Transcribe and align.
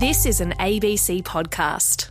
This 0.00 0.24
is 0.24 0.40
an 0.40 0.52
ABC 0.52 1.22
podcast. 1.24 2.08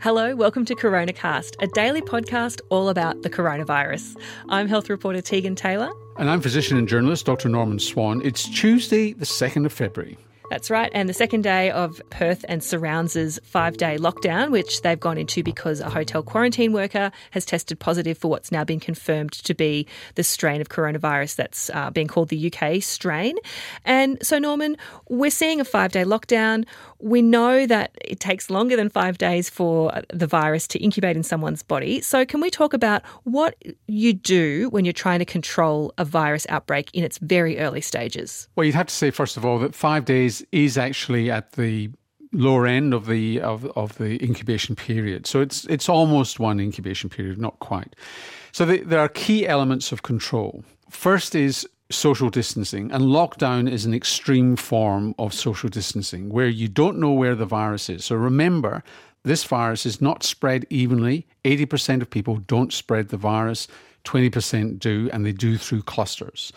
Hello, 0.00 0.34
welcome 0.34 0.64
to 0.64 0.74
CoronaCast, 0.74 1.54
a 1.62 1.68
daily 1.68 2.02
podcast 2.02 2.60
all 2.70 2.88
about 2.88 3.22
the 3.22 3.30
coronavirus. 3.30 4.20
I'm 4.48 4.66
health 4.66 4.90
reporter 4.90 5.20
Tegan 5.20 5.54
Taylor. 5.54 5.92
And 6.18 6.28
I'm 6.28 6.40
physician 6.40 6.76
and 6.76 6.88
journalist 6.88 7.24
Dr. 7.24 7.48
Norman 7.48 7.78
Swan. 7.78 8.20
It's 8.24 8.48
Tuesday, 8.48 9.12
the 9.12 9.26
2nd 9.26 9.64
of 9.64 9.72
February. 9.72 10.18
That's 10.50 10.70
right. 10.70 10.90
And 10.94 11.08
the 11.08 11.14
second 11.14 11.42
day 11.42 11.70
of 11.70 12.00
Perth 12.08 12.44
and 12.48 12.64
surrounds' 12.64 13.38
five 13.44 13.76
day 13.76 13.98
lockdown, 13.98 14.50
which 14.50 14.80
they've 14.80 14.98
gone 14.98 15.18
into 15.18 15.42
because 15.42 15.80
a 15.80 15.90
hotel 15.90 16.22
quarantine 16.22 16.72
worker 16.72 17.12
has 17.32 17.44
tested 17.44 17.78
positive 17.78 18.16
for 18.16 18.28
what's 18.28 18.50
now 18.50 18.64
been 18.64 18.80
confirmed 18.80 19.32
to 19.32 19.54
be 19.54 19.86
the 20.14 20.24
strain 20.24 20.60
of 20.60 20.70
coronavirus 20.70 21.36
that's 21.36 21.70
uh, 21.70 21.90
being 21.90 22.06
called 22.06 22.30
the 22.30 22.50
UK 22.52 22.82
strain. 22.82 23.36
And 23.84 24.18
so, 24.24 24.38
Norman, 24.38 24.76
we're 25.08 25.30
seeing 25.30 25.60
a 25.60 25.64
five 25.64 25.92
day 25.92 26.04
lockdown. 26.04 26.64
We 26.98 27.20
know 27.20 27.66
that 27.66 27.92
it 28.00 28.18
takes 28.18 28.48
longer 28.48 28.74
than 28.74 28.88
five 28.88 29.18
days 29.18 29.50
for 29.50 29.92
the 30.12 30.26
virus 30.26 30.66
to 30.68 30.78
incubate 30.78 31.16
in 31.16 31.22
someone's 31.22 31.62
body. 31.62 32.00
So, 32.00 32.24
can 32.24 32.40
we 32.40 32.50
talk 32.50 32.72
about 32.72 33.04
what 33.24 33.54
you 33.86 34.14
do 34.14 34.70
when 34.70 34.86
you're 34.86 34.92
trying 34.92 35.18
to 35.18 35.26
control 35.26 35.92
a 35.98 36.04
virus 36.06 36.46
outbreak 36.48 36.90
in 36.94 37.04
its 37.04 37.18
very 37.18 37.58
early 37.58 37.82
stages? 37.82 38.48
Well, 38.56 38.64
you'd 38.64 38.74
have 38.74 38.86
to 38.86 38.94
say, 38.94 39.10
first 39.10 39.36
of 39.36 39.44
all, 39.44 39.58
that 39.58 39.74
five 39.74 40.06
days 40.06 40.37
is 40.52 40.78
actually 40.78 41.30
at 41.30 41.52
the 41.52 41.90
lower 42.32 42.66
end 42.66 42.92
of 42.92 43.06
the 43.06 43.40
of, 43.40 43.64
of 43.76 43.96
the 43.98 44.22
incubation 44.22 44.76
period. 44.76 45.26
So 45.26 45.40
it's 45.40 45.64
it's 45.66 45.88
almost 45.88 46.40
one 46.40 46.60
incubation 46.60 47.10
period, 47.10 47.38
not 47.38 47.58
quite. 47.58 47.94
So 48.52 48.64
the, 48.64 48.78
there 48.78 49.00
are 49.00 49.08
key 49.08 49.46
elements 49.46 49.92
of 49.92 50.02
control. 50.02 50.64
First 50.90 51.34
is 51.34 51.66
social 51.90 52.28
distancing, 52.28 52.90
and 52.92 53.04
lockdown 53.04 53.70
is 53.70 53.84
an 53.84 53.94
extreme 53.94 54.56
form 54.56 55.14
of 55.18 55.32
social 55.32 55.68
distancing 55.68 56.28
where 56.28 56.48
you 56.48 56.68
don't 56.68 56.98
know 56.98 57.12
where 57.12 57.34
the 57.34 57.46
virus 57.46 57.88
is. 57.88 58.04
So 58.04 58.16
remember, 58.16 58.82
this 59.22 59.44
virus 59.44 59.86
is 59.86 60.00
not 60.00 60.22
spread 60.22 60.66
evenly. 60.70 61.26
80% 61.44 62.02
of 62.02 62.10
people 62.10 62.36
don't 62.36 62.72
spread 62.72 63.08
the 63.08 63.16
virus. 63.16 63.68
20% 64.08 64.78
do, 64.78 65.08
and 65.12 65.24
they 65.24 65.32
do 65.32 65.56
through 65.56 65.82
clusters. 65.82 66.52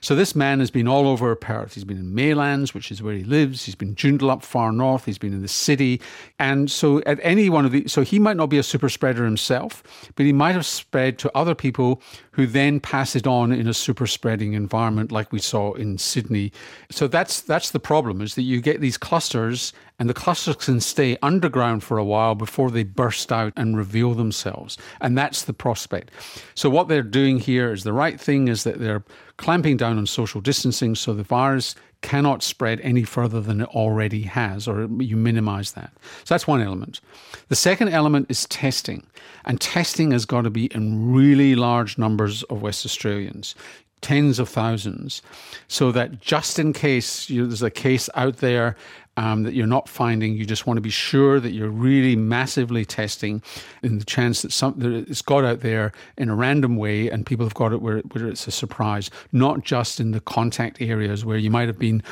So 0.00 0.14
this 0.14 0.34
man 0.34 0.60
has 0.60 0.70
been 0.70 0.86
all 0.86 1.08
over 1.08 1.34
Perth. 1.34 1.74
He's 1.74 1.84
been 1.84 1.98
in 1.98 2.14
Maylands, 2.14 2.74
which 2.74 2.92
is 2.92 3.02
where 3.02 3.14
he 3.14 3.24
lives. 3.24 3.64
He's 3.64 3.74
been 3.74 3.94
Joondalup 3.94 4.36
up 4.36 4.44
far 4.44 4.72
north. 4.72 5.04
He's 5.04 5.18
been 5.18 5.32
in 5.32 5.42
the 5.42 5.48
city. 5.48 6.00
And 6.38 6.70
so 6.70 7.02
at 7.06 7.18
any 7.22 7.48
one 7.48 7.64
of 7.64 7.72
these, 7.72 7.92
so 7.92 8.02
he 8.02 8.18
might 8.18 8.36
not 8.36 8.46
be 8.46 8.58
a 8.58 8.62
super 8.62 8.88
spreader 8.88 9.24
himself, 9.24 9.82
but 10.14 10.26
he 10.26 10.32
might 10.32 10.52
have 10.52 10.66
spread 10.66 11.18
to 11.20 11.36
other 11.36 11.54
people 11.54 12.02
who 12.32 12.46
then 12.46 12.80
pass 12.80 13.16
it 13.16 13.26
on 13.26 13.50
in 13.52 13.66
a 13.66 13.74
super 13.74 14.06
spreading 14.06 14.52
environment 14.52 15.10
like 15.10 15.32
we 15.32 15.38
saw 15.38 15.72
in 15.72 15.98
Sydney. 15.98 16.52
So 16.90 17.08
that's 17.08 17.40
that's 17.40 17.70
the 17.70 17.80
problem 17.80 18.20
is 18.20 18.34
that 18.34 18.42
you 18.42 18.60
get 18.60 18.80
these 18.80 18.98
clusters 18.98 19.72
and 19.98 20.08
the 20.08 20.14
clusters 20.14 20.56
can 20.56 20.80
stay 20.80 21.16
underground 21.22 21.82
for 21.82 21.98
a 21.98 22.04
while 22.04 22.34
before 22.34 22.70
they 22.70 22.84
burst 22.84 23.32
out 23.32 23.52
and 23.56 23.76
reveal 23.76 24.14
themselves. 24.14 24.76
And 25.00 25.16
that's 25.16 25.44
the 25.44 25.52
prospect. 25.52 26.10
So 26.54 26.68
what 26.68 26.88
they're 26.88 27.02
doing 27.02 27.38
here 27.38 27.72
is 27.72 27.84
the 27.84 27.92
right 27.92 28.20
thing 28.20 28.48
is 28.48 28.64
that 28.64 28.78
they're 28.78 29.04
clamping 29.38 29.76
down 29.76 29.98
on 29.98 30.06
social 30.06 30.40
distancing 30.40 30.94
so 30.94 31.14
the 31.14 31.22
virus 31.22 31.74
cannot 32.02 32.42
spread 32.42 32.80
any 32.82 33.02
further 33.02 33.40
than 33.40 33.62
it 33.62 33.68
already 33.70 34.22
has, 34.22 34.68
or 34.68 34.86
you 34.98 35.16
minimize 35.16 35.72
that. 35.72 35.90
So 36.24 36.34
that's 36.34 36.46
one 36.46 36.60
element. 36.60 37.00
The 37.48 37.56
second 37.56 37.88
element 37.88 38.26
is 38.28 38.46
testing, 38.46 39.06
and 39.44 39.60
testing 39.60 40.10
has 40.10 40.24
got 40.24 40.42
to 40.42 40.50
be 40.50 40.66
in 40.66 41.12
really 41.12 41.54
large 41.54 41.96
numbers 41.96 42.42
of 42.44 42.62
West 42.62 42.84
Australians 42.84 43.54
tens 44.00 44.38
of 44.38 44.48
thousands, 44.48 45.22
so 45.68 45.92
that 45.92 46.20
just 46.20 46.58
in 46.58 46.72
case 46.72 47.28
you, 47.30 47.46
there's 47.46 47.62
a 47.62 47.70
case 47.70 48.08
out 48.14 48.38
there 48.38 48.76
um, 49.16 49.44
that 49.44 49.54
you're 49.54 49.66
not 49.66 49.88
finding, 49.88 50.34
you 50.34 50.44
just 50.44 50.66
want 50.66 50.76
to 50.76 50.82
be 50.82 50.90
sure 50.90 51.40
that 51.40 51.52
you're 51.52 51.70
really 51.70 52.16
massively 52.16 52.84
testing 52.84 53.42
in 53.82 53.98
the 53.98 54.04
chance 54.04 54.42
that, 54.42 54.52
some, 54.52 54.78
that 54.78 54.92
it's 54.92 55.22
got 55.22 55.44
out 55.44 55.60
there 55.60 55.92
in 56.18 56.28
a 56.28 56.34
random 56.34 56.76
way 56.76 57.08
and 57.08 57.24
people 57.24 57.46
have 57.46 57.54
got 57.54 57.72
it 57.72 57.80
where, 57.80 58.00
where 58.00 58.26
it's 58.26 58.46
a 58.46 58.50
surprise, 58.50 59.10
not 59.32 59.64
just 59.64 60.00
in 60.00 60.10
the 60.10 60.20
contact 60.20 60.82
areas 60.82 61.24
where 61.24 61.38
you 61.38 61.50
might 61.50 61.66
have 61.66 61.78
been 61.78 62.02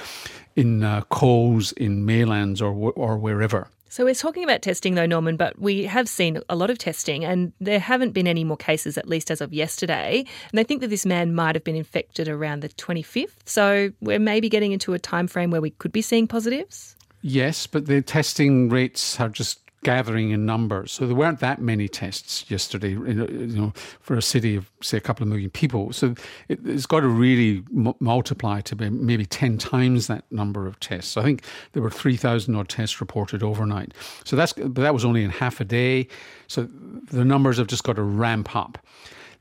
in 0.56 0.82
uh, 0.82 1.02
Coles, 1.02 1.72
in 1.72 2.06
Maylands, 2.06 2.62
or, 2.62 2.92
or 2.92 3.18
wherever. 3.18 3.68
So 3.94 4.04
we're 4.04 4.14
talking 4.14 4.42
about 4.42 4.60
testing 4.60 4.96
though, 4.96 5.06
Norman, 5.06 5.36
but 5.36 5.56
we 5.56 5.84
have 5.84 6.08
seen 6.08 6.40
a 6.48 6.56
lot 6.56 6.68
of 6.68 6.78
testing 6.78 7.24
and 7.24 7.52
there 7.60 7.78
haven't 7.78 8.10
been 8.10 8.26
any 8.26 8.42
more 8.42 8.56
cases, 8.56 8.98
at 8.98 9.08
least 9.08 9.30
as 9.30 9.40
of 9.40 9.52
yesterday. 9.52 10.24
And 10.50 10.58
they 10.58 10.64
think 10.64 10.80
that 10.80 10.88
this 10.88 11.06
man 11.06 11.32
might 11.32 11.54
have 11.54 11.62
been 11.62 11.76
infected 11.76 12.26
around 12.26 12.64
the 12.64 12.70
25th. 12.70 13.36
So 13.44 13.92
we're 14.00 14.18
maybe 14.18 14.48
getting 14.48 14.72
into 14.72 14.94
a 14.94 14.98
time 14.98 15.28
frame 15.28 15.52
where 15.52 15.60
we 15.60 15.70
could 15.70 15.92
be 15.92 16.02
seeing 16.02 16.26
positives? 16.26 16.96
Yes, 17.22 17.68
but 17.68 17.86
the 17.86 18.02
testing 18.02 18.68
rates 18.68 19.20
are 19.20 19.28
just 19.28 19.63
gathering 19.84 20.30
in 20.30 20.44
numbers. 20.44 20.90
So 20.90 21.06
there 21.06 21.14
weren't 21.14 21.38
that 21.40 21.60
many 21.60 21.86
tests 21.88 22.50
yesterday, 22.50 22.90
you 22.90 23.46
know, 23.56 23.72
for 24.00 24.16
a 24.16 24.22
city 24.22 24.56
of 24.56 24.70
say 24.82 24.96
a 24.96 25.00
couple 25.00 25.22
of 25.22 25.28
million 25.28 25.50
people. 25.50 25.92
So 25.92 26.14
it, 26.48 26.60
has 26.66 26.86
got 26.86 27.00
to 27.00 27.08
really 27.08 27.62
m- 27.74 27.94
multiply 28.00 28.60
to 28.62 28.74
be 28.74 28.90
maybe 28.90 29.26
ten 29.26 29.58
times 29.58 30.08
that 30.08 30.24
number 30.32 30.66
of 30.66 30.80
tests. 30.80 31.16
I 31.16 31.22
think 31.22 31.44
there 31.72 31.82
were 31.82 31.90
three 31.90 32.16
thousand 32.16 32.56
odd 32.56 32.68
tests 32.68 33.00
reported 33.00 33.42
overnight. 33.42 33.94
So 34.24 34.34
that's 34.34 34.52
but 34.52 34.74
that 34.74 34.94
was 34.94 35.04
only 35.04 35.22
in 35.22 35.30
half 35.30 35.60
a 35.60 35.64
day. 35.64 36.08
So 36.48 36.68
the 37.10 37.24
numbers 37.24 37.58
have 37.58 37.68
just 37.68 37.84
got 37.84 37.96
to 37.96 38.02
ramp 38.02 38.56
up. 38.56 38.78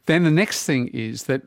Then 0.05 0.23
the 0.23 0.31
next 0.31 0.65
thing 0.65 0.89
is 0.89 1.23
that 1.23 1.41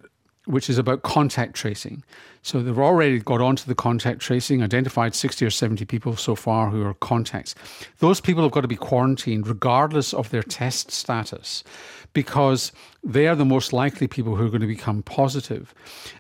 which 0.47 0.71
is 0.71 0.79
about 0.79 1.03
contact 1.03 1.55
tracing. 1.55 2.03
So 2.43 2.63
they've 2.63 2.79
already 2.79 3.19
got 3.19 3.41
onto 3.41 3.67
the 3.67 3.75
contact 3.75 4.21
tracing, 4.21 4.63
identified 4.63 5.15
60 5.15 5.45
or 5.45 5.51
70 5.51 5.85
people 5.85 6.17
so 6.17 6.37
far 6.37 6.71
who 6.71 6.85
are 6.85 6.95
contacts. 6.95 7.55
Those 7.99 8.21
people 8.21 8.45
have 8.45 8.53
got 8.53 8.61
to 8.61 8.69
be 8.69 8.77
quarantined 8.77 9.49
regardless 9.49 10.15
of 10.15 10.31
their 10.31 10.45
test 10.45 10.93
status 10.93 11.65
because 12.13 12.73
they 13.05 13.27
are 13.27 13.35
the 13.35 13.45
most 13.45 13.73
likely 13.73 14.07
people 14.07 14.37
who 14.37 14.47
are 14.47 14.49
going 14.49 14.61
to 14.61 14.67
become 14.67 15.03
positive. 15.03 15.75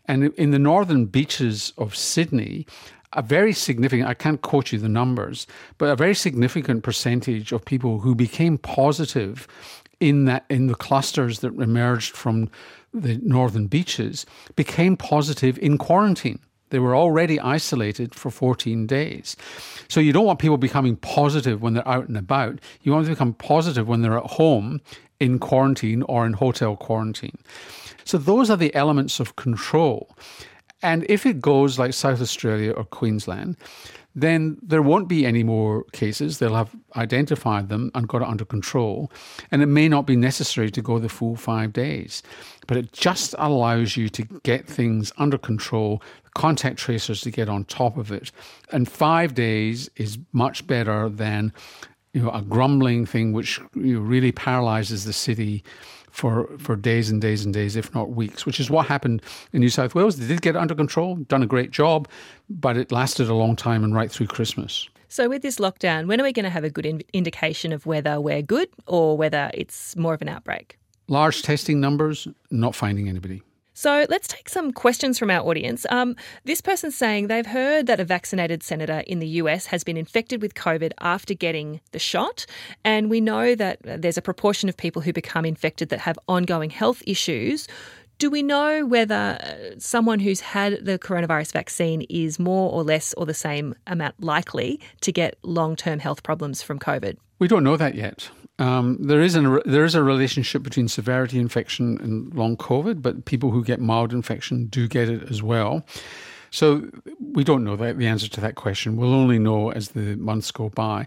And 0.06 0.34
in 0.34 0.50
the 0.50 0.58
northern 0.58 1.06
beaches 1.06 1.72
of 1.78 1.96
Sydney, 1.96 2.66
a 3.16 3.22
very 3.22 3.52
significant, 3.52 4.08
I 4.08 4.14
can't 4.14 4.42
quote 4.42 4.72
you 4.72 4.78
the 4.78 4.88
numbers, 4.88 5.46
but 5.78 5.88
a 5.88 5.96
very 5.96 6.14
significant 6.14 6.82
percentage 6.82 7.52
of 7.52 7.64
people 7.64 8.00
who 8.00 8.14
became 8.14 8.58
positive 8.58 9.48
in 9.98 10.26
that 10.26 10.44
in 10.50 10.66
the 10.66 10.74
clusters 10.74 11.40
that 11.40 11.54
emerged 11.54 12.14
from 12.14 12.50
the 12.92 13.18
northern 13.22 13.66
beaches 13.66 14.26
became 14.54 14.96
positive 14.96 15.58
in 15.58 15.78
quarantine. 15.78 16.38
They 16.70 16.78
were 16.78 16.96
already 16.96 17.38
isolated 17.38 18.14
for 18.14 18.30
14 18.30 18.86
days. 18.86 19.36
So 19.88 20.00
you 20.00 20.12
don't 20.12 20.26
want 20.26 20.40
people 20.40 20.56
becoming 20.56 20.96
positive 20.96 21.62
when 21.62 21.74
they're 21.74 21.88
out 21.88 22.08
and 22.08 22.16
about. 22.16 22.58
You 22.82 22.92
want 22.92 23.04
them 23.04 23.14
to 23.14 23.16
become 23.16 23.34
positive 23.34 23.86
when 23.86 24.02
they're 24.02 24.18
at 24.18 24.32
home 24.32 24.80
in 25.20 25.38
quarantine 25.38 26.02
or 26.02 26.26
in 26.26 26.34
hotel 26.34 26.76
quarantine. 26.76 27.38
So 28.04 28.18
those 28.18 28.50
are 28.50 28.56
the 28.56 28.74
elements 28.74 29.20
of 29.20 29.36
control. 29.36 30.16
And 30.82 31.06
if 31.08 31.24
it 31.26 31.40
goes 31.40 31.78
like 31.78 31.94
South 31.94 32.20
Australia 32.20 32.72
or 32.72 32.84
Queensland, 32.84 33.56
then 34.14 34.56
there 34.62 34.80
won't 34.80 35.08
be 35.08 35.26
any 35.26 35.42
more 35.42 35.84
cases. 35.92 36.38
They'll 36.38 36.54
have 36.54 36.74
identified 36.96 37.68
them 37.68 37.90
and 37.94 38.08
got 38.08 38.22
it 38.22 38.28
under 38.28 38.46
control. 38.46 39.12
And 39.50 39.62
it 39.62 39.66
may 39.66 39.88
not 39.88 40.06
be 40.06 40.16
necessary 40.16 40.70
to 40.70 40.80
go 40.80 40.98
the 40.98 41.10
full 41.10 41.36
five 41.36 41.74
days. 41.74 42.22
But 42.66 42.78
it 42.78 42.92
just 42.92 43.34
allows 43.38 43.96
you 43.96 44.08
to 44.08 44.22
get 44.42 44.66
things 44.66 45.12
under 45.18 45.36
control, 45.36 46.02
contact 46.34 46.78
tracers 46.78 47.20
to 47.22 47.30
get 47.30 47.50
on 47.50 47.64
top 47.64 47.98
of 47.98 48.10
it. 48.10 48.32
And 48.72 48.88
five 48.88 49.34
days 49.34 49.90
is 49.96 50.18
much 50.32 50.66
better 50.66 51.10
than 51.10 51.52
you 52.14 52.22
know, 52.22 52.30
a 52.30 52.40
grumbling 52.40 53.04
thing 53.04 53.34
which 53.34 53.60
you 53.74 53.96
know, 53.96 54.00
really 54.00 54.32
paralyzes 54.32 55.04
the 55.04 55.12
city 55.12 55.62
for, 56.16 56.48
for 56.58 56.76
days 56.76 57.10
and 57.10 57.20
days 57.20 57.44
and 57.44 57.52
days, 57.52 57.76
if 57.76 57.94
not 57.94 58.12
weeks, 58.12 58.46
which 58.46 58.58
is 58.58 58.70
what 58.70 58.86
happened 58.86 59.20
in 59.52 59.60
New 59.60 59.68
South 59.68 59.94
Wales. 59.94 60.16
They 60.16 60.26
did 60.26 60.40
get 60.40 60.56
it 60.56 60.58
under 60.58 60.74
control, 60.74 61.16
done 61.16 61.42
a 61.42 61.46
great 61.46 61.70
job, 61.70 62.08
but 62.48 62.78
it 62.78 62.90
lasted 62.90 63.28
a 63.28 63.34
long 63.34 63.54
time 63.54 63.84
and 63.84 63.94
right 63.94 64.10
through 64.10 64.28
Christmas. 64.28 64.88
So, 65.08 65.28
with 65.28 65.42
this 65.42 65.58
lockdown, 65.58 66.06
when 66.06 66.18
are 66.18 66.24
we 66.24 66.32
going 66.32 66.44
to 66.44 66.50
have 66.50 66.64
a 66.64 66.70
good 66.70 66.86
in- 66.86 67.02
indication 67.12 67.70
of 67.70 67.84
whether 67.84 68.18
we're 68.18 68.42
good 68.42 68.68
or 68.86 69.16
whether 69.16 69.50
it's 69.52 69.94
more 69.94 70.14
of 70.14 70.22
an 70.22 70.28
outbreak? 70.28 70.78
Large 71.06 71.42
testing 71.42 71.80
numbers, 71.80 72.26
not 72.50 72.74
finding 72.74 73.08
anybody. 73.08 73.42
So 73.78 74.06
let's 74.08 74.26
take 74.26 74.48
some 74.48 74.72
questions 74.72 75.18
from 75.18 75.30
our 75.30 75.46
audience. 75.46 75.84
Um, 75.90 76.16
this 76.44 76.62
person's 76.62 76.96
saying 76.96 77.26
they've 77.26 77.44
heard 77.44 77.86
that 77.88 78.00
a 78.00 78.06
vaccinated 78.06 78.62
senator 78.62 79.00
in 79.06 79.18
the 79.18 79.26
US 79.42 79.66
has 79.66 79.84
been 79.84 79.98
infected 79.98 80.40
with 80.40 80.54
COVID 80.54 80.92
after 80.98 81.34
getting 81.34 81.82
the 81.92 81.98
shot. 81.98 82.46
And 82.84 83.10
we 83.10 83.20
know 83.20 83.54
that 83.54 83.80
there's 83.82 84.16
a 84.16 84.22
proportion 84.22 84.70
of 84.70 84.78
people 84.78 85.02
who 85.02 85.12
become 85.12 85.44
infected 85.44 85.90
that 85.90 85.98
have 85.98 86.18
ongoing 86.26 86.70
health 86.70 87.02
issues. 87.06 87.68
Do 88.16 88.30
we 88.30 88.42
know 88.42 88.86
whether 88.86 89.38
uh, 89.42 89.78
someone 89.78 90.20
who's 90.20 90.40
had 90.40 90.82
the 90.82 90.98
coronavirus 90.98 91.52
vaccine 91.52 92.00
is 92.08 92.38
more 92.38 92.72
or 92.72 92.82
less 92.82 93.12
or 93.12 93.26
the 93.26 93.34
same 93.34 93.74
amount 93.86 94.14
likely 94.22 94.80
to 95.02 95.12
get 95.12 95.36
long 95.42 95.76
term 95.76 95.98
health 95.98 96.22
problems 96.22 96.62
from 96.62 96.78
COVID? 96.78 97.18
We 97.38 97.48
don't 97.48 97.64
know 97.64 97.76
that 97.76 97.94
yet. 97.94 98.30
Um, 98.58 98.96
there 99.00 99.20
is 99.20 99.34
there 99.34 99.84
is 99.84 99.94
a 99.94 100.02
relationship 100.02 100.62
between 100.62 100.88
severity 100.88 101.38
infection 101.38 101.98
and 102.00 102.34
long 102.34 102.56
COVID, 102.56 103.02
but 103.02 103.26
people 103.26 103.50
who 103.50 103.62
get 103.62 103.80
mild 103.80 104.12
infection 104.12 104.66
do 104.66 104.88
get 104.88 105.10
it 105.10 105.30
as 105.30 105.42
well. 105.42 105.84
So 106.50 106.88
we 107.20 107.44
don't 107.44 107.64
know 107.64 107.76
the, 107.76 107.92
the 107.92 108.06
answer 108.06 108.28
to 108.28 108.40
that 108.40 108.54
question. 108.54 108.96
We'll 108.96 109.12
only 109.12 109.38
know 109.38 109.72
as 109.72 109.90
the 109.90 110.16
months 110.16 110.50
go 110.50 110.70
by. 110.70 111.06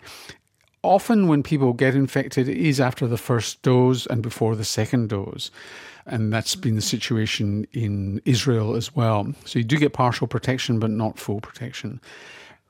Often, 0.84 1.28
when 1.28 1.44
people 1.44 1.74
get 1.74 1.96
infected, 1.96 2.48
it 2.48 2.58
is 2.58 2.80
after 2.80 3.08
the 3.08 3.18
first 3.18 3.62
dose 3.64 4.06
and 4.06 4.22
before 4.22 4.56
the 4.56 4.64
second 4.64 5.10
dose. 5.10 5.50
And 6.06 6.32
that's 6.32 6.56
been 6.56 6.76
the 6.76 6.82
situation 6.82 7.68
in 7.74 8.22
Israel 8.26 8.76
as 8.76 8.96
well. 8.96 9.34
So 9.46 9.60
you 9.60 9.66
do 9.66 9.78
get 9.78 9.94
partial 9.94 10.28
protection, 10.28 10.80
but 10.80 10.92
not 10.92 11.20
full 11.20 11.42
protection. 11.42 12.00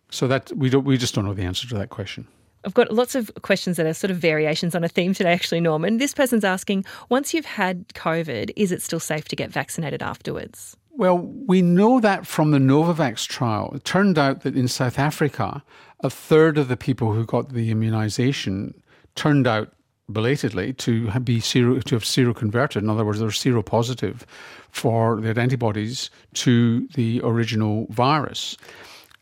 So 0.10 0.28
that 0.28 0.52
we 0.56 0.70
don't, 0.70 0.86
we 0.86 0.98
just 0.98 1.14
don't 1.14 1.26
know 1.26 1.34
the 1.34 1.44
answer 1.44 1.68
to 1.68 1.76
that 1.76 1.90
question. 1.90 2.28
I've 2.66 2.74
got 2.74 2.92
lots 2.92 3.16
of 3.16 3.32
questions 3.42 3.78
that 3.78 3.86
are 3.86 3.94
sort 3.94 4.12
of 4.12 4.18
variations 4.18 4.76
on 4.76 4.84
a 4.84 4.90
theme 4.90 5.14
today, 5.14 5.32
actually, 5.32 5.62
Norman. 5.62 5.98
This 5.98 6.14
person's 6.14 6.44
asking 6.44 6.86
once 7.10 7.34
you've 7.34 7.46
had 7.46 7.88
COVID, 7.90 8.52
is 8.56 8.72
it 8.72 8.82
still 8.82 9.00
safe 9.00 9.28
to 9.30 9.36
get 9.36 9.50
vaccinated 9.52 10.04
afterwards? 10.04 10.76
Well, 10.92 11.20
we 11.20 11.62
know 11.62 12.02
that 12.02 12.28
from 12.28 12.52
the 12.52 12.58
Novavax 12.58 13.26
trial. 13.28 13.72
It 13.74 13.86
turned 13.86 14.18
out 14.18 14.42
that 14.42 14.56
in 14.56 14.68
South 14.68 15.00
Africa, 15.00 15.64
a 16.02 16.10
third 16.10 16.58
of 16.58 16.68
the 16.68 16.76
people 16.76 17.14
who 17.14 17.26
got 17.26 17.54
the 17.54 17.74
immunisation 17.74 18.74
turned 19.16 19.48
out 19.48 19.72
belatedly 20.10 20.74
to 20.74 21.10
be 21.20 21.40
sero, 21.40 21.80
to 21.80 21.96
have 21.96 22.04
seroconverted. 22.04 22.78
In 22.78 22.90
other 22.90 23.06
words, 23.06 23.20
they're 23.20 23.30
seropositive 23.30 24.24
for 24.72 25.22
their 25.22 25.38
antibodies 25.40 26.10
to 26.34 26.88
the 26.96 27.22
original 27.24 27.88
virus 27.90 28.58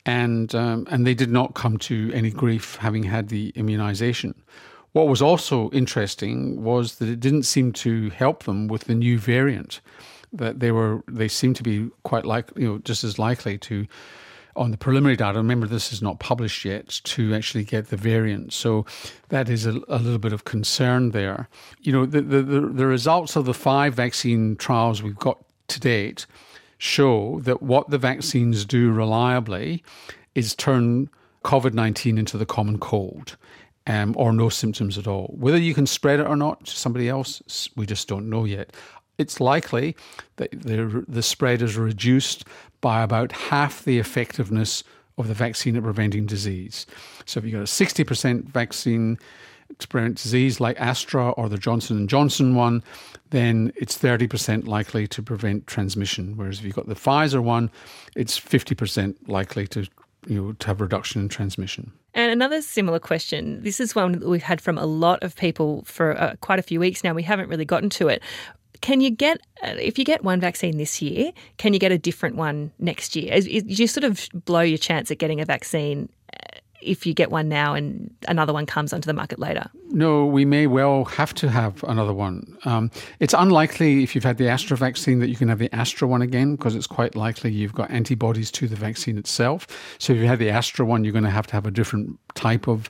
and 0.08 0.56
um, 0.56 0.88
and 0.90 1.06
they 1.06 1.14
did 1.14 1.30
not 1.30 1.54
come 1.54 1.78
to 1.78 2.12
any 2.14 2.32
grief 2.32 2.78
having 2.78 3.04
had 3.04 3.28
the 3.28 3.52
immunisation. 3.52 4.34
What 4.94 5.08
was 5.08 5.22
also 5.22 5.70
interesting 5.72 6.64
was 6.64 6.96
that 6.96 7.10
it 7.10 7.20
didn't 7.20 7.44
seem 7.44 7.74
to 7.74 8.10
help 8.12 8.44
them 8.44 8.68
with 8.68 8.86
the 8.86 8.96
new 8.96 9.20
variant. 9.20 9.82
That 10.34 10.60
they 10.60 10.72
were 10.72 11.04
they 11.08 11.28
seemed 11.28 11.58
to 11.58 11.64
be 11.64 11.90
quite 12.04 12.26
like 12.26 12.50
you 12.56 12.68
know 12.68 12.78
just 12.80 13.04
as 13.04 13.20
likely 13.20 13.58
to 13.60 13.86
on 14.56 14.72
the 14.72 14.78
preliminary 14.78 15.16
data, 15.16 15.38
remember 15.38 15.68
this 15.68 15.94
is 15.94 16.02
not 16.02 16.20
published 16.20 16.66
yet, 16.66 17.00
to 17.04 17.36
actually 17.36 17.64
get 17.64 17.90
the 17.90 17.96
variant. 17.96 18.52
So 18.54 18.88
that 19.30 19.50
is 19.50 19.68
a, 19.68 19.80
a 19.88 20.00
little 20.00 20.18
bit 20.18 20.34
of 20.34 20.46
concern 20.46 21.12
there. 21.12 21.48
You 21.82 21.92
know, 21.92 22.08
the, 22.08 22.22
the, 22.22 22.42
the 22.42 22.88
results 22.88 23.36
of 23.36 23.46
the 23.46 23.54
five 23.54 23.94
vaccine 23.94 24.56
trials 24.56 25.04
we've 25.04 25.16
got 25.16 25.38
to 25.68 25.80
date 25.80 26.26
show 26.78 27.40
that 27.42 27.62
what 27.62 27.90
the 27.90 27.98
vaccines 27.98 28.66
do 28.66 28.92
reliably 28.92 29.84
is 30.36 30.56
turn 30.56 31.10
COVID 31.44 31.74
19 31.74 32.18
into 32.18 32.38
the 32.38 32.46
common 32.46 32.80
cold. 32.80 33.38
Um, 33.90 34.16
or 34.18 34.34
no 34.34 34.50
symptoms 34.50 34.98
at 34.98 35.08
all. 35.08 35.34
Whether 35.38 35.60
you 35.60 35.74
can 35.74 35.88
spread 35.88 36.20
it 36.20 36.28
or 36.28 36.36
not 36.36 36.66
to 36.66 36.76
somebody 36.76 37.08
else, 37.08 37.70
we 37.78 37.86
just 37.86 38.10
don't 38.10 38.30
know 38.30 38.44
yet. 38.44 38.74
It's 39.18 39.40
likely 39.40 39.96
that 40.36 40.52
the, 40.52 41.06
the 41.08 41.24
spread 41.24 41.62
is 41.62 41.78
reduced 41.78 42.44
by 42.82 43.02
about 43.02 43.32
half 43.32 43.86
the 43.86 43.98
effectiveness 43.98 44.84
of 45.18 45.30
the 45.30 45.34
vaccine 45.34 45.76
at 45.76 45.84
preventing 45.84 46.26
disease. 46.26 46.86
So 47.26 47.40
if 47.40 47.46
you've 47.46 47.54
got 47.54 47.62
a 47.62 47.64
60% 47.64 48.44
vaccine 48.46 49.18
experience 49.70 50.24
disease 50.24 50.60
like 50.60 50.80
Astra 50.80 51.32
or 51.32 51.50
the 51.50 51.58
Johnson 51.58 52.08
& 52.08 52.10
Johnson 52.10 52.56
one, 52.56 52.84
then 53.30 53.72
it's 53.76 53.98
30% 53.98 54.68
likely 54.68 55.08
to 55.08 55.22
prevent 55.22 55.68
transmission. 55.68 56.38
Whereas 56.38 56.60
if 56.60 56.66
you've 56.66 56.76
got 56.76 56.88
the 56.88 56.96
Pfizer 56.96 57.42
one, 57.42 57.70
it's 58.16 58.40
50% 58.40 59.16
likely 59.28 59.68
to, 59.68 59.88
you 60.28 60.42
know, 60.42 60.52
to 60.54 60.68
have 60.68 60.82
reduction 60.82 61.22
in 61.22 61.30
transmission. 61.30 61.92
And 62.14 62.32
another 62.32 62.62
similar 62.62 63.00
question. 63.00 63.62
This 63.62 63.80
is 63.80 63.94
one 63.94 64.14
that 64.14 64.28
we've 64.28 64.42
had 64.42 64.62
from 64.62 64.78
a 64.78 64.86
lot 64.86 65.24
of 65.24 65.36
people 65.36 65.84
for 65.86 66.20
uh, 66.20 66.36
quite 66.42 66.60
a 66.60 66.64
few 66.64 66.80
weeks 66.80 67.04
now. 67.04 67.14
We 67.14 67.24
haven't 67.24 67.50
really 67.50 67.66
gotten 67.66 67.90
to 67.92 68.08
it. 68.08 68.24
Can 68.82 69.02
you 69.02 69.10
get, 69.10 69.40
if 69.64 69.98
you 69.98 70.06
get 70.06 70.24
one 70.24 70.40
vaccine 70.40 70.78
this 70.78 71.02
year, 71.02 71.32
can 71.58 71.74
you 71.74 71.80
get 71.80 71.92
a 71.92 71.98
different 71.98 72.36
one 72.36 72.72
next 72.80 73.16
year? 73.16 73.40
Do 73.40 73.50
you 73.50 73.88
sort 73.88 74.04
of 74.04 74.28
blow 74.34 74.62
your 74.62 74.78
chance 74.78 75.10
at 75.10 75.18
getting 75.18 75.42
a 75.42 75.46
vaccine 75.46 76.10
if 76.82 77.06
you 77.06 77.14
get 77.14 77.32
one 77.32 77.50
now 77.50 77.74
and 77.74 78.14
another 78.28 78.54
one 78.54 78.66
comes 78.66 78.94
onto 78.94 79.06
the 79.06 79.14
market 79.14 79.40
later? 79.40 79.70
No, 79.90 80.26
we 80.26 80.46
may 80.46 80.68
well 80.68 81.06
have 81.06 81.34
to 81.36 81.50
have 81.50 81.84
another 81.84 82.14
one. 82.14 82.58
Um, 82.66 82.92
it's 83.20 83.34
unlikely 83.34 84.04
if 84.04 84.14
you've 84.16 84.24
had 84.24 84.38
the 84.38 84.48
Astra 84.48 84.78
vaccine 84.78 85.20
that 85.20 85.30
you 85.30 85.36
can 85.36 85.50
have 85.50 85.60
the 85.60 85.74
Astra 85.74 86.08
one 86.08 86.22
again 86.22 86.56
because 86.56 86.76
it's 86.76 86.88
quite 86.88 87.16
likely 87.16 87.52
you've 87.52 87.74
got 87.74 87.90
antibodies 87.90 88.52
to 88.52 88.68
the 88.68 88.76
vaccine 88.76 89.18
itself. 89.18 89.68
So 89.98 90.14
if 90.14 90.20
you 90.20 90.28
had 90.28 90.40
the 90.40 90.50
Astra 90.50 90.86
one, 90.86 91.04
you're 91.04 91.14
going 91.14 91.24
to 91.24 91.30
have 91.30 91.48
to 91.48 91.54
have 91.54 91.66
a 91.66 91.72
different 91.72 92.20
type 92.36 92.68
of 92.68 92.90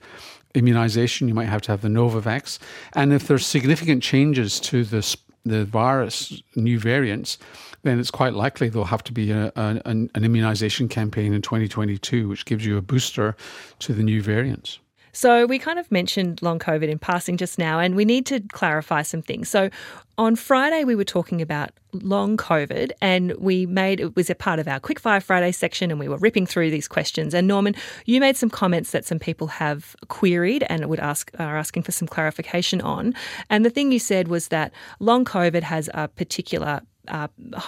immunization. 0.55 1.27
You 1.27 1.33
might 1.33 1.45
have 1.45 1.61
to 1.63 1.71
have 1.71 1.81
the 1.81 1.87
Novavax. 1.87 2.59
And 2.93 3.13
if 3.13 3.27
there's 3.27 3.45
significant 3.45 4.03
changes 4.03 4.59
to 4.61 4.83
the, 4.83 5.17
the 5.47 5.65
virus, 5.65 6.41
new 6.55 6.79
variants, 6.79 7.37
then 7.83 7.99
it's 7.99 8.11
quite 8.11 8.33
likely 8.33 8.69
there'll 8.69 8.85
have 8.85 9.03
to 9.05 9.13
be 9.13 9.31
a, 9.31 9.51
a, 9.55 9.81
an, 9.85 10.09
an 10.13 10.23
immunisation 10.23 10.89
campaign 10.89 11.33
in 11.33 11.41
2022, 11.41 12.27
which 12.27 12.45
gives 12.45 12.65
you 12.65 12.77
a 12.77 12.81
booster 12.81 13.35
to 13.79 13.93
the 13.93 14.03
new 14.03 14.21
variants. 14.21 14.79
So, 15.11 15.45
we 15.45 15.59
kind 15.59 15.79
of 15.79 15.91
mentioned 15.91 16.41
long 16.41 16.59
COVID 16.59 16.87
in 16.89 16.99
passing 16.99 17.37
just 17.37 17.57
now, 17.57 17.79
and 17.79 17.95
we 17.95 18.05
need 18.05 18.25
to 18.27 18.39
clarify 18.51 19.01
some 19.01 19.21
things. 19.21 19.49
So, 19.49 19.69
on 20.17 20.35
Friday, 20.35 20.83
we 20.83 20.95
were 20.95 21.03
talking 21.03 21.41
about 21.41 21.71
long 21.93 22.37
COVID, 22.37 22.91
and 23.01 23.33
we 23.37 23.65
made 23.65 23.99
it 23.99 24.15
was 24.15 24.29
a 24.29 24.35
part 24.35 24.59
of 24.59 24.67
our 24.67 24.79
Quickfire 24.79 25.21
Friday 25.21 25.51
section, 25.51 25.91
and 25.91 25.99
we 25.99 26.07
were 26.07 26.17
ripping 26.17 26.45
through 26.45 26.71
these 26.71 26.87
questions. 26.87 27.33
And 27.33 27.47
Norman, 27.47 27.75
you 28.05 28.19
made 28.19 28.35
some 28.35 28.49
comments 28.49 28.91
that 28.91 29.05
some 29.05 29.19
people 29.19 29.47
have 29.47 29.95
queried 30.07 30.63
and 30.69 30.85
would 30.87 30.99
ask 30.99 31.31
are 31.39 31.57
asking 31.57 31.83
for 31.83 31.91
some 31.91 32.07
clarification 32.07 32.81
on. 32.81 33.13
And 33.49 33.63
the 33.63 33.69
thing 33.69 33.91
you 33.91 33.99
said 33.99 34.27
was 34.27 34.47
that 34.47 34.71
long 34.99 35.23
COVID 35.23 35.63
has 35.63 35.89
a 35.93 36.07
particular 36.07 36.81
uh, 37.07 37.27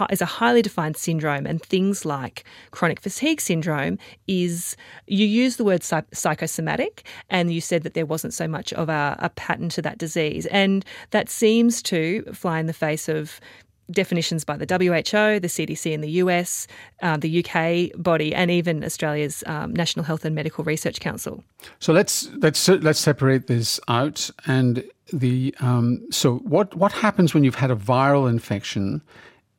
is 0.09 0.21
a 0.21 0.25
highly 0.25 0.61
defined 0.61 0.97
syndrome, 0.97 1.45
and 1.45 1.61
things 1.63 2.05
like 2.05 2.43
chronic 2.71 2.99
fatigue 3.01 3.41
syndrome 3.41 3.97
is 4.27 4.75
you 5.07 5.25
use 5.25 5.57
the 5.57 5.63
word 5.63 5.83
psychosomatic, 5.83 7.03
and 7.29 7.53
you 7.53 7.61
said 7.61 7.83
that 7.83 7.93
there 7.93 8.05
wasn't 8.05 8.33
so 8.33 8.47
much 8.47 8.73
of 8.73 8.89
a, 8.89 9.15
a 9.19 9.29
pattern 9.29 9.69
to 9.69 9.81
that 9.81 9.97
disease, 9.97 10.45
and 10.47 10.85
that 11.11 11.29
seems 11.29 11.81
to 11.83 12.23
fly 12.33 12.59
in 12.59 12.65
the 12.67 12.73
face 12.73 13.07
of 13.09 13.39
definitions 13.91 14.43
by 14.43 14.57
the 14.57 14.65
WHO, 14.65 15.39
the 15.39 15.47
CDC 15.47 15.91
in 15.91 16.01
the 16.01 16.11
US, 16.23 16.67
uh, 17.01 17.17
the 17.17 17.43
UK 17.43 17.91
body, 18.01 18.33
and 18.33 18.51
even 18.51 18.83
Australia's 18.83 19.43
um, 19.47 19.73
National 19.73 20.03
Health 20.05 20.25
and 20.25 20.35
Medical 20.35 20.63
Research 20.63 20.99
Council. 20.99 21.43
So 21.79 21.93
let's 21.93 22.29
let's 22.37 22.67
let's 22.67 22.99
separate 22.99 23.47
this 23.47 23.79
out. 23.87 24.29
And 24.45 24.83
the 25.11 25.55
um, 25.59 26.05
so 26.11 26.37
what 26.37 26.75
what 26.75 26.91
happens 26.91 27.33
when 27.33 27.43
you've 27.43 27.55
had 27.55 27.71
a 27.71 27.75
viral 27.75 28.29
infection? 28.29 29.01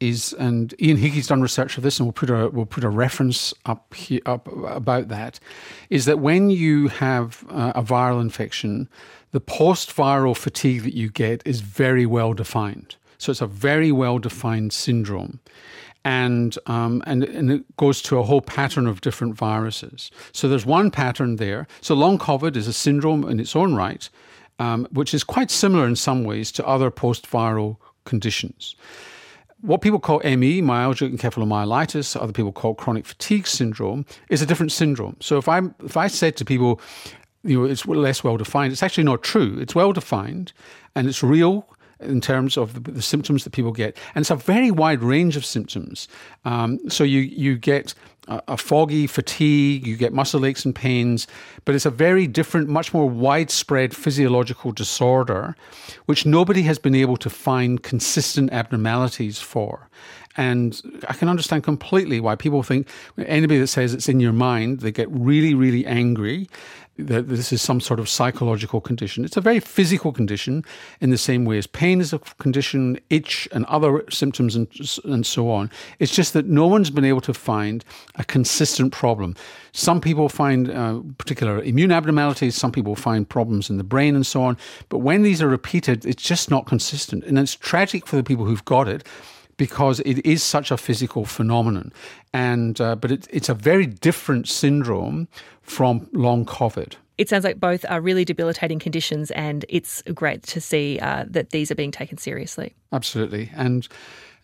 is, 0.01 0.33
and 0.39 0.75
Ian 0.81 0.97
Hickie's 0.97 1.27
done 1.27 1.43
research 1.43 1.77
of 1.77 1.83
this, 1.83 1.99
and 1.99 2.07
we'll 2.07 2.13
put 2.13 2.31
a 2.31 2.49
we'll 2.49 2.67
put 2.67 2.85
a 2.85 2.89
reference 2.89 3.53
up 3.67 3.95
here 3.95 4.21
up 4.27 4.49
about 4.67 5.09
that. 5.09 5.39
Is 5.91 6.07
that 6.07 6.19
when 6.19 6.51
you 6.51 6.89
have 6.89 7.45
uh, 7.51 7.73
a 7.75 7.83
viral 7.83 8.21
infection, 8.21 8.89
the 9.33 9.41
post-viral 9.41 10.37
fatigue 10.37 10.83
that 10.83 10.95
you 10.95 11.09
get 11.11 11.43
is 11.45 11.61
very 11.61 12.07
well 12.07 12.33
defined. 12.33 12.97
So 13.21 13.31
it's 13.31 13.41
a 13.41 13.47
very 13.47 13.93
well 13.93 14.19
defined 14.19 14.73
syndrome. 14.73 15.41
And, 16.03 16.57
um, 16.65 17.03
and 17.07 17.25
and 17.25 17.51
it 17.51 17.77
goes 17.77 18.01
to 18.03 18.19
a 18.19 18.23
whole 18.23 18.41
pattern 18.41 18.87
of 18.87 19.03
different 19.03 19.35
viruses. 19.35 20.11
So 20.33 20.49
there's 20.49 20.65
one 20.65 20.91
pattern 20.91 21.37
there. 21.37 21.67
So 21.83 21.95
long 21.95 22.19
COVID 22.19 22.57
is 22.57 22.67
a 22.67 22.73
syndrome 22.73 23.29
in 23.29 23.39
its 23.39 23.55
own 23.55 23.75
right, 23.75 24.09
um, 24.59 24.89
which 24.93 25.13
is 25.13 25.23
quite 25.23 25.51
similar 25.51 25.87
in 25.87 25.97
some 25.97 26.25
ways 26.25 26.51
to 26.53 26.67
other 26.67 26.91
post-viral 26.91 27.77
conditions 28.05 28.77
what 29.63 29.83
people 29.83 30.01
call 30.01 30.21
ME, 30.25 30.63
myalgic 30.63 31.15
encephalomyelitis, 31.15 32.21
other 32.21 32.33
people 32.33 32.53
call 32.53 32.75
chronic 32.75 33.05
fatigue 33.05 33.47
syndrome, 33.47 34.07
is 34.29 34.41
a 34.41 34.47
different 34.47 34.73
syndrome. 34.73 35.17
So 35.21 35.37
if 35.39 35.49
I 35.49 35.61
if 35.85 35.97
I 35.97 36.07
said 36.07 36.37
to 36.37 36.45
people, 36.45 36.81
you 37.43 37.59
know, 37.59 37.65
it's 37.67 37.87
less 37.87 38.25
well 38.25 38.37
defined, 38.37 38.73
it's 38.73 38.83
actually 38.83 39.05
not 39.05 39.23
true. 39.23 39.59
It's 39.61 39.75
well 39.75 39.93
defined 39.93 40.53
and 40.95 41.07
it's 41.07 41.23
real 41.23 41.67
in 42.03 42.21
terms 42.21 42.57
of 42.57 42.75
the, 42.75 42.81
the, 42.93 43.03
symptoms 43.03 43.45
that 43.45 43.51
people 43.51 43.73
get. 43.73 43.97
And 44.15 44.23
it's 44.23 44.31
a 44.31 44.37
very 44.37 44.71
wide 44.71 45.03
range 45.03 45.37
of 45.37 45.45
symptoms. 45.45 46.09
Um, 46.45 46.79
so 46.89 47.05
you, 47.05 47.21
you 47.21 47.57
get 47.57 47.95
a, 48.31 48.57
foggy 48.57 49.07
fatigue, 49.07 49.87
you 49.87 49.97
get 49.97 50.13
muscle 50.13 50.47
aches 50.47 50.65
and 50.65 50.75
pains, 50.75 51.27
but 51.65 51.75
it's 51.75 51.87
a 51.87 51.91
very 51.91 52.27
different, 52.27 52.69
much 52.69 52.95
more 52.95 53.09
widespread 53.09 53.95
physiological 53.95 54.73
disorder, 54.73 55.57
which 56.07 56.25
nobody 56.25 56.63
has 56.63 56.79
been 56.79 56.95
able 56.95 57.17
to 57.17 57.31
find 57.31 57.83
consistent 57.83 58.53
abnormalities 58.53 59.41
for. 59.41 59.89
And 60.37 60.81
I 61.09 61.15
can 61.15 61.29
understand 61.29 61.65
completely 61.65 62.21
why 62.21 62.37
people 62.37 62.63
think 62.63 62.89
anybody 63.19 63.59
that 63.59 63.67
says 63.67 63.93
it's 63.93 64.09
in 64.09 64.21
your 64.21 64.33
mind, 64.33 64.81
they 64.81 64.93
get 64.93 65.11
really, 65.11 65.55
really 65.55 65.85
angry 65.85 66.49
that 67.07 67.29
this 67.29 67.53
is 67.53 67.63
some 67.63 67.81
sort 67.81 68.01
of 68.01 68.09
psychological 68.09 68.81
condition. 68.81 69.25
It's 69.25 69.37
a 69.37 69.41
very 69.41 69.61
physical 69.61 70.13
condition 70.13 70.65
in 71.01 71.11
the 71.11 71.19
same 71.19 71.45
way 71.45 71.59
as 71.59 71.67
pain 71.67 72.01
is 72.01 72.13
a 72.13 72.19
condition, 72.19 72.99
itch 73.11 73.49
and 73.53 73.65
other 73.67 74.05
symptoms 74.11 74.57
and, 74.57 74.69
and 75.05 75.27
so 75.27 75.51
on. 75.51 75.71
It's 75.99 76.15
just 76.15 76.33
that 76.35 76.47
no 76.47 76.67
one's 76.67 76.91
been 76.91 77.05
able 77.05 77.21
to 77.23 77.35
find 77.35 77.85
a 78.21 78.25
consistent 78.25 78.93
problem. 78.93 79.35
Some 79.73 80.01
people 80.01 80.29
find 80.29 80.71
uh, 80.71 81.01
particular 81.17 81.63
immune 81.63 81.91
abnormalities, 81.91 82.55
some 82.55 82.71
people 82.71 82.95
find 82.95 83.27
problems 83.27 83.71
in 83.71 83.79
the 83.79 83.85
brain 83.85 84.15
and 84.15 84.27
so 84.27 84.43
on. 84.43 84.59
But 84.91 84.99
when 84.99 85.23
these 85.23 85.41
are 85.43 85.49
repeated, 85.49 86.05
it's 86.05 86.23
just 86.23 86.51
not 86.51 86.67
consistent. 86.67 87.25
And 87.25 87.39
it's 87.39 87.57
tragic 87.57 88.07
for 88.07 88.17
the 88.17 88.23
people 88.23 88.45
who've 88.45 88.65
got 88.65 88.89
it 88.89 89.07
because 89.57 90.01
it 90.01 90.25
is 90.25 90.43
such 90.43 90.71
a 90.71 90.77
physical 90.77 91.25
phenomenon. 91.25 91.93
And 92.33 92.81
uh, 92.81 92.95
but 92.97 93.11
it, 93.11 93.27
it's 93.31 93.49
a 93.49 93.55
very 93.55 93.87
different 93.87 94.49
syndrome 94.49 95.27
from 95.63 96.07
long 96.13 96.45
COVID. 96.45 96.95
It 97.17 97.29
sounds 97.29 97.45
like 97.45 97.61
both 97.61 97.85
are 97.89 98.01
really 98.01 98.25
debilitating 98.25 98.79
conditions, 98.79 99.31
and 99.33 99.67
it's 99.69 100.03
great 100.15 100.43
to 100.45 100.61
see 100.61 100.99
uh, 101.01 101.27
that 101.29 101.51
these 101.51 101.71
are 101.71 101.75
being 101.75 101.91
taken 101.91 102.17
seriously. 102.17 102.75
Absolutely, 102.93 103.51
and 103.55 103.87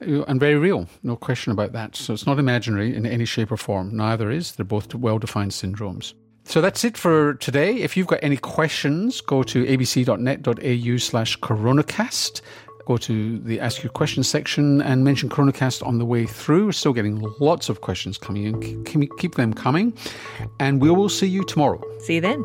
and 0.01 0.39
very 0.39 0.57
real, 0.57 0.87
no 1.03 1.17
question 1.17 1.53
about 1.53 1.73
that. 1.73 1.97
So 1.97 2.13
it's 2.13 2.27
not 2.27 2.39
imaginary 2.39 2.95
in 2.95 3.07
any 3.07 3.25
shape 3.25 3.51
or 3.51 3.57
form. 3.57 3.97
Neither 3.97 4.31
is. 4.31 4.53
They're 4.53 4.65
both 4.65 4.95
well-defined 4.95 5.53
syndromes. 5.53 6.15
So 6.45 6.61
that's 6.61 6.85
it 6.85 6.97
for 6.97 7.35
today. 7.35 7.77
If 7.77 7.97
you've 7.97 8.07
got 8.07 8.21
any 8.23 8.37
questions, 8.37 9.21
go 9.21 9.43
to 9.43 9.65
abc.net.au 9.65 10.97
slash 10.99 11.39
coronacast. 11.41 12.41
Go 12.87 12.97
to 12.99 13.41
the 13.41 13.59
Ask 13.59 13.83
Your 13.83 13.91
Questions 13.91 14.29
section 14.29 14.81
and 14.81 15.03
mention 15.03 15.29
Coronacast 15.29 15.85
on 15.85 15.99
the 15.99 16.05
way 16.05 16.25
through. 16.25 16.67
We're 16.67 16.73
still 16.73 16.93
getting 16.93 17.19
lots 17.41 17.69
of 17.69 17.81
questions 17.81 18.17
coming 18.17 18.45
in. 18.45 18.85
Keep 18.85 19.35
them 19.35 19.53
coming. 19.55 19.93
And 20.61 20.81
we 20.81 20.91
will 20.91 21.09
see 21.09 21.27
you 21.27 21.43
tomorrow. 21.43 21.83
See 21.99 22.15
you 22.15 22.21
then. 22.21 22.45